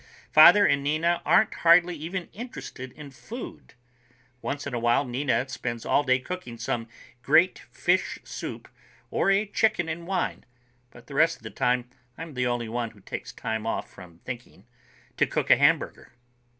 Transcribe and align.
Father 0.31 0.65
and 0.65 0.81
Nina 0.83 1.21
aren't 1.25 1.53
hardly 1.53 1.95
even 1.95 2.27
interested 2.33 2.91
in 2.93 3.11
food. 3.11 3.75
Once 4.41 4.65
in 4.65 4.73
a 4.73 4.79
while 4.79 5.05
Nina 5.05 5.47
spends 5.47 5.85
all 5.85 6.01
day 6.03 6.17
cooking 6.17 6.57
some 6.57 6.87
great 7.21 7.59
fish 7.71 8.17
soup 8.23 8.67
or 9.11 9.29
a 9.29 9.45
chicken 9.45 9.87
in 9.87 10.07
wine, 10.07 10.43
but 10.89 11.05
the 11.05 11.13
rest 11.13 11.37
of 11.37 11.43
the 11.43 11.51
time 11.51 11.87
I'm 12.17 12.33
the 12.33 12.47
only 12.47 12.67
one 12.67 12.89
who 12.89 12.99
takes 12.99 13.31
time 13.31 13.67
off 13.67 13.87
from 13.91 14.17
thinking 14.25 14.65
to 15.17 15.27
cook 15.27 15.51
a 15.51 15.55
hamburger. 15.57 16.11